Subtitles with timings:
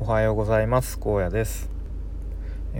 [0.00, 0.98] おはようございます。
[0.98, 1.70] 高野です。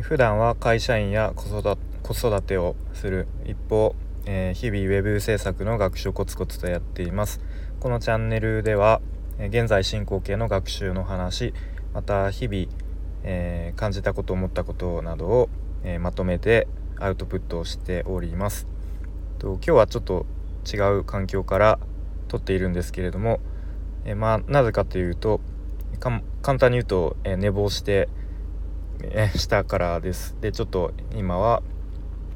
[0.02, 3.94] 普段は会社員や子育てをする一方、
[4.26, 7.40] えー、日々ウェブ制作の学習をコツコツとやっています。
[7.78, 9.00] このチャンネルでは
[9.38, 11.54] 現在進行形の学習の話
[11.94, 12.66] また日々、
[13.22, 15.48] えー、感じたこと思ったことなどを、
[15.84, 16.66] えー、まとめて
[16.98, 18.66] アウトプットをしております。
[19.38, 20.26] と今日はちょっと
[20.70, 21.78] 違う環境から
[22.26, 23.38] 撮っているんですけれども、
[24.04, 25.40] えまあなぜかというと
[26.44, 28.10] 簡単に言うと、え寝坊して、
[29.00, 30.36] えしたからです。
[30.42, 31.62] でちょっと今は、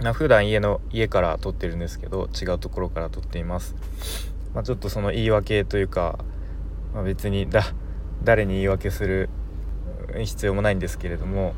[0.02, 3.74] まあ、普段家の家から撮ってるんですけど違うところから撮っています、
[4.54, 6.18] まあ、ちょっとその言い訳というか、
[6.94, 7.74] まあ、別にだ
[8.24, 9.28] 誰に言い訳する
[10.16, 11.52] 必要もないんですけれども、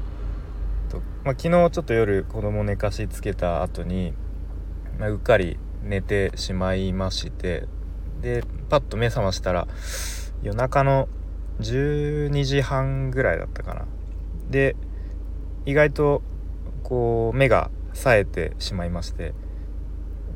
[1.23, 4.12] まあ、昨日ちょっと夜子供寝かしつけた後に、
[4.98, 7.69] ま、うっかり寝てしまいまして
[8.23, 9.69] でパッと目覚ましたら
[10.42, 11.09] 夜中の
[11.60, 13.87] 12時半ぐらいだったかな。
[14.50, 14.77] で
[15.66, 16.23] 意外と
[16.83, 19.34] こう目が冴えてしまいまして、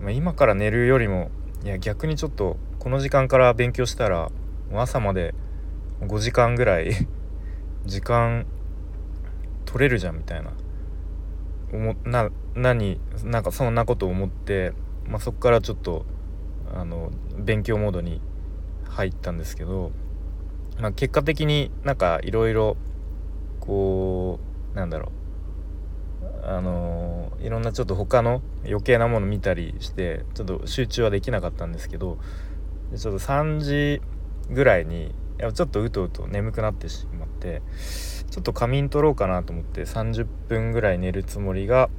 [0.00, 1.30] ま、今から寝るよりも
[1.64, 4.30] いや逆にちょっとこの時間から勉強したら
[4.72, 5.34] 朝まで
[6.00, 6.92] 5時間ぐらい
[7.86, 8.46] 時間
[9.64, 10.52] 取れるじゃんみたいな。
[11.72, 14.72] 思な何なんかそんなこと思って、
[15.08, 16.06] まあ、そこからちょっと
[16.72, 18.20] あの勉強モードに
[18.88, 19.90] 入ったんですけど
[20.78, 22.76] まあ、結果的になんかいろいろ
[23.60, 24.40] こ
[24.74, 25.10] うなんだろう。
[26.46, 32.18] あの、いろんなちょっと他の余計なもの見たりしてちょっと集中はできなかったんですけど
[32.94, 34.02] ちょっと3時
[34.50, 37.62] ぐらいにやちょっとうとうと眠くなってしまって
[38.30, 41.90] ちょっと仮眠取ろうかなと思って30分ぐらい寝るつもりが、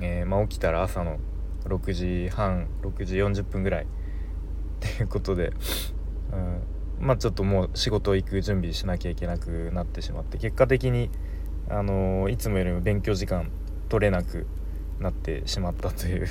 [0.00, 1.18] えー、まあ、起きたら朝の
[1.64, 3.86] 6時半6時40分ぐらいっ
[4.80, 5.52] ていうことで、
[6.32, 6.62] うん、
[7.00, 11.10] まあ、ちょっともう仕事行く準備しなきゃいけなくなってしまって結果的に、
[11.68, 13.50] あの、いつもよりも勉強時間
[13.88, 14.46] 取れなく
[15.00, 16.26] なってしまったという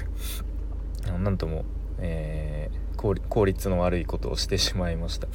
[1.22, 1.66] なんとも、
[2.00, 5.28] えー、効率の悪いことをしてしまいました。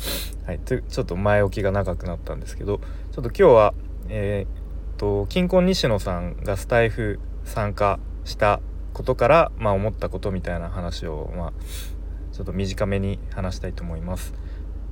[0.46, 2.80] はい、ちょっと前置きが長くなったんですけど
[3.12, 3.74] ちょっと今日は、
[4.08, 8.60] えーと、金婚西野さんがスタイフ参加した
[8.92, 11.52] ことから、まあ、思ったことみたいな話を、まあ、
[12.32, 14.34] ちょっと短めに話したいと思います。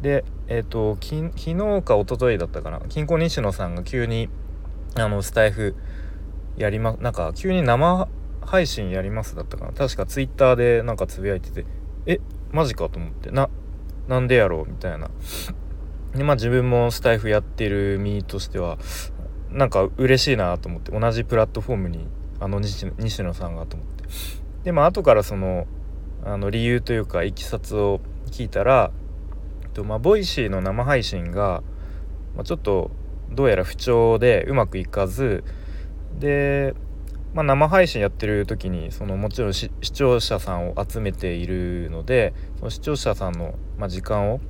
[0.03, 1.17] でえっ、ー、と昨
[1.55, 2.81] 日か一昨日だったかな。
[2.89, 4.29] 金庫西野さんが急に
[4.95, 5.75] あのスタイフ
[6.57, 8.09] やりまなんか急に生
[8.43, 9.73] 配信やりますだったかな。
[9.73, 11.67] 確かツイッターでなんかつぶやいてて
[12.07, 12.21] え
[12.53, 13.49] マジかと思ってな
[14.09, 15.11] なんでやろうみたいな。
[16.15, 18.79] でまあ自分もスタエフやってる身としては
[19.51, 22.07] なんか嬉しいなと思って同じプラットフォームに
[22.41, 22.87] あの西
[23.23, 24.05] 野さんがと思って。
[24.65, 25.67] でまあ後からその
[26.25, 28.91] あの理由というかいきさつを聞いたら
[29.77, 31.63] とまあ Voicy の生配信が、
[32.35, 32.91] まあ、ちょっと
[33.31, 35.45] どうやら不調でうまくいかず
[36.19, 36.75] で、
[37.35, 44.41] まあ、生配信やってる時にそのもちろん視聴者さんを集めているのでその視聴者さんの、ま、時間を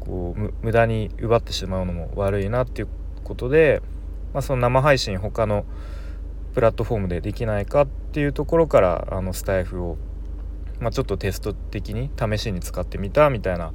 [0.00, 2.88] こう無駄に奪ってしまうのも悪いなっていう
[3.24, 3.82] ことで、
[4.32, 5.64] まあ、その生配信他の
[6.54, 9.96] プラットフォームでできないかっていうところからあのスタイフを、
[10.78, 13.72] まあ、ちょっとテスト的に試しに使ってみたみたいな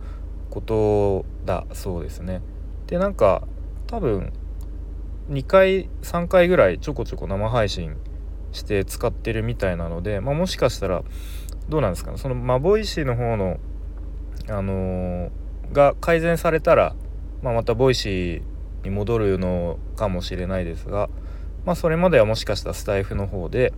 [0.53, 2.41] ことだそうですね。
[2.85, 3.47] でなんか
[3.87, 4.31] 多分
[5.31, 7.95] 2回3回ぐらいちょこちょこ生配信
[8.51, 11.03] して使ってるみたいなので、まあ、もしかしたら
[11.69, 13.57] どうなんですかねそのま Voicyの方の
[14.47, 16.95] あのー、が改善されたら、
[17.41, 21.09] まあ、また Voicyに戻るのかもしれないですが、
[21.65, 23.73] まあ、それまではもしかしたらスタエフの方で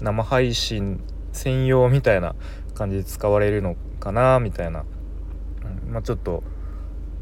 [0.00, 1.02] 生配信
[1.32, 2.36] 専用みたいな
[2.74, 4.84] 感じで使われるのかなみたいな
[5.94, 6.42] まあ、ちょっと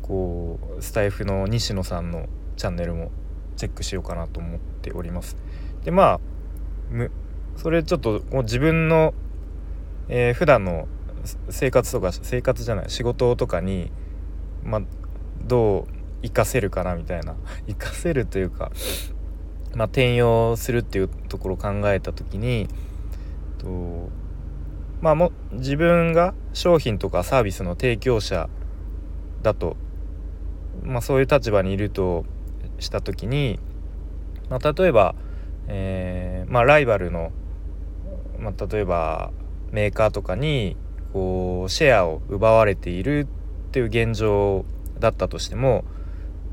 [0.00, 3.10] こうスタイフの西野さんのチャンネルも
[3.56, 5.36] チェックしようかなと思っております。
[5.84, 6.20] でまあ
[7.56, 9.12] それちょっともう自分の、
[10.08, 10.88] えー、普段の
[11.50, 13.92] 生活とか生活じゃない仕事とかに、
[14.64, 14.82] まあ、
[15.44, 17.36] どう活かせるかなみたいな
[17.68, 18.72] 活かせるというか、
[19.74, 22.68] まあ、転用するっていうところを考えた時に
[23.58, 24.08] と
[25.02, 28.48] まあも自分が商品とかサービスの提供者
[29.42, 29.76] だと、
[30.82, 32.24] まあ、そういう立場にいると
[32.78, 33.58] した時に、
[34.48, 35.14] まあ、例えば、
[35.68, 37.32] えー、まあ、ライバルの、
[38.38, 39.30] まあ、例えば
[39.70, 40.76] メーカーとかに
[41.12, 43.26] こうシェアを奪われている
[43.68, 44.64] っていう現状
[44.98, 45.84] だったとしても、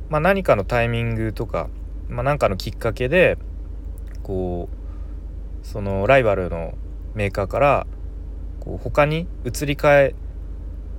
[0.09, 1.69] まあ、何かのタイミングとか、
[2.07, 3.37] まあ、何かのきっかけで
[4.23, 6.73] こうそのライバルの
[7.13, 7.87] メーカーから
[8.59, 10.15] こう他に移り変え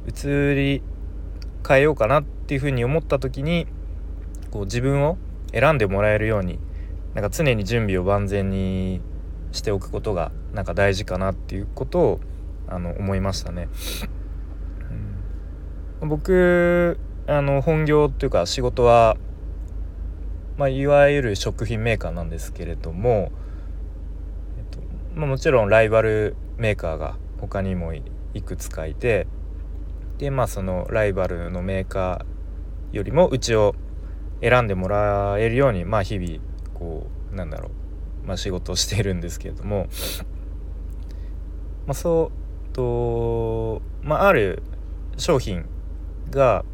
[0.06, 0.82] 移り
[1.66, 3.66] 変えようかなっていうふうに思った時に
[4.50, 5.18] こう自分を
[5.52, 6.58] 選んでもらえるように
[7.14, 9.00] なんか常に準備を万全に
[9.52, 12.20] しておくことがなんか大事かなっていうことを
[12.68, 13.68] あの思いましたね。
[16.00, 19.16] うん、僕あの本業っていうか仕事は、
[20.56, 23.32] まあ、いわゆる食品メーカーなんですけれども、
[24.58, 24.78] えっと
[25.14, 28.02] まあ、もちろんライバルメーカーが他にもい
[28.42, 29.26] くつかいて
[30.20, 33.74] でまあそのライバルのメーカーよりもうちを
[34.42, 36.40] 選んでもらえるようにまあ日々
[36.74, 37.70] こうなんだろ
[38.24, 39.86] う、まあ、仕事をしているんですけれども、
[41.86, 42.30] まあ、そ
[42.70, 44.62] うと、まあ、ある
[45.16, 45.64] 商品
[46.28, 46.66] が、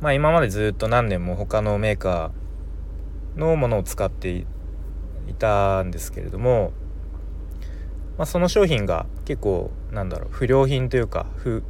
[0.00, 4.46] まあ、今までずっと何年も他のメーカーのものを使ってい
[5.38, 6.72] たんですけれども、
[8.16, 11.62] まあ、その商品が結構なんだろう不良品というか不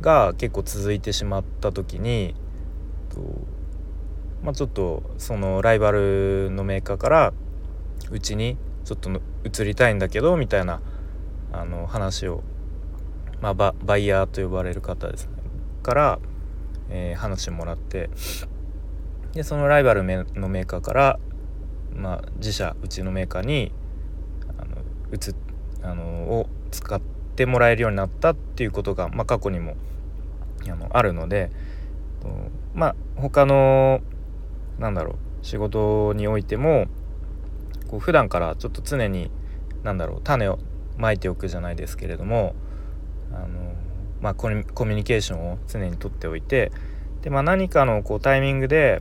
[0.00, 2.34] が結構続いてしまった時に、
[4.42, 7.32] まあ、ちょっとそのライバルのメーカーから
[8.10, 9.10] うちにちょっと
[9.44, 10.80] 移りたいんだけどみたいな
[11.52, 12.42] あの話を、
[13.40, 15.32] まあ、バイヤーと呼ばれる方ですね。
[15.82, 16.18] から、
[16.90, 18.10] えー、話もらって
[19.32, 21.18] でそのライバルのメーカーから、
[21.94, 23.72] まあ、自社うちのメーカーに
[24.58, 24.76] あの
[25.12, 25.34] 移
[25.82, 29.76] あのを使っててもらえるようになったっていうことが、まあ、過去にも
[30.68, 31.50] あのあるので
[32.74, 34.00] まあ他の
[34.80, 36.86] なんだろう仕事においても
[37.86, 39.30] こう普段からちょっと常に
[39.84, 40.58] 何だろう種を
[40.96, 42.56] まいておくじゃないですけれども
[43.32, 43.72] あの、
[44.20, 46.72] まあ、コミュニケーションを常にとっておいて
[47.22, 49.00] で、まあ、何かのこうタイミングで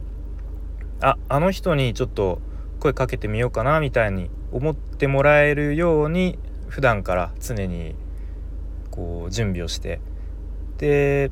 [1.02, 2.40] ああの人にちょっと
[2.80, 6.38] 声かけてみようかなみたいに思ってもらえるように
[6.68, 7.96] 普段から常に
[8.98, 10.02] こう準備をして
[10.80, 11.32] で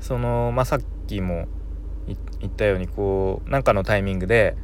[0.00, 1.46] その、まあ、さっきも
[2.40, 4.56] 言ったようにこう何かのタイミングで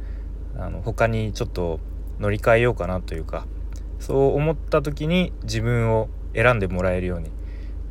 [0.57, 1.79] あの他にちょっと
[2.19, 3.45] 乗り換えようかなというか
[3.99, 7.31] そう思った時に自分を選んでもらえるように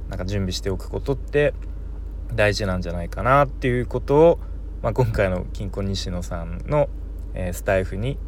[0.08, 1.54] なんか準備しておくことって
[2.34, 4.38] 大事なんじゃないかなっていうことを、
[4.82, 6.88] まあ、今回の金庫西野さんの、
[7.34, 8.18] えー、スタイフに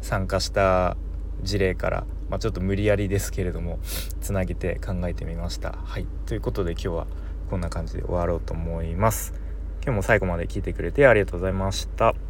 [0.00, 0.96] 参加した
[1.42, 3.78] 事例から、まあ、ちょっと無理やりですけれども
[4.20, 5.78] つなげて考えてみました。
[5.84, 7.06] はいということで今日は
[7.48, 9.34] こんな感じで終わろうと思います。
[9.84, 12.23] 今日も最後まで聞いてくれてありがとうございました。